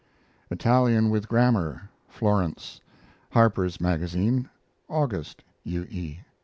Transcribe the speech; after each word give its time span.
ITALIAN 0.49 1.11
WITH 1.11 1.27
GRAMMAR 1.27 1.91
(Florence) 2.09 2.81
Harper's 3.33 3.79
Magazine, 3.79 4.49
August, 4.89 5.43
U. 5.63 5.83
E. 5.91 6.21